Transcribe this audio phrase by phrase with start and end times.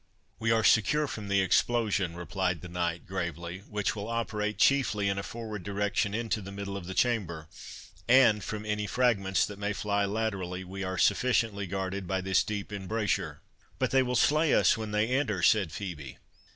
[0.39, 5.19] "We are secure from the explosion," replied the knight, gravely, "which will operate chiefly in
[5.19, 7.47] a forward direction into the middle of the chamber;
[8.07, 12.73] and from any fragments that may fly laterally, we are sufficiently guarded by this deep
[12.73, 13.41] embrasure."
[13.77, 16.17] "But they will slay us when they enter," said Phœbe.